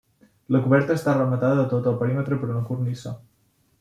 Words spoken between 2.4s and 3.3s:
per una cornisa.